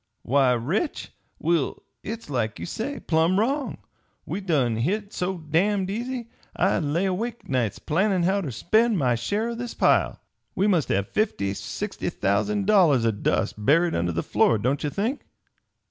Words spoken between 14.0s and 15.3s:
the floor, don't ye think?"